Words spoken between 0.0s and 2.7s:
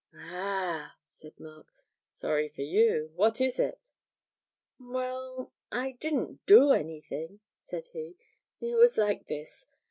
'Ah!' said Mark; 'sorry for